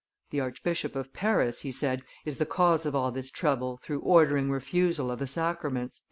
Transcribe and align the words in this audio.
"The 0.31 0.39
Archbishop 0.39 0.95
of 0.95 1.13
Paris," 1.13 1.59
he 1.59 1.71
said, 1.71 2.01
"is 2.25 2.39
the 2.39 2.45
cause 2.47 2.87
of 2.87 2.95
all 2.95 3.11
this 3.11 3.29
trouble 3.29 3.77
through 3.83 3.99
ordering 3.99 4.49
refusal 4.49 5.11
of 5.11 5.19
the 5.19 5.27
sacraments." 5.27 5.99